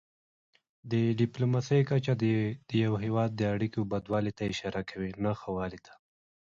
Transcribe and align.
د 0.91 0.93
ډيپلوماسی 1.19 1.81
کچه 1.89 2.13
د 2.69 2.71
یو 2.85 2.93
هېواد 3.03 3.29
د 3.35 3.41
اړیکو 3.55 3.79
ښهوالي 4.05 4.31
ته 4.37 4.43
اشاره 4.53 4.81
کوي. 4.89 5.11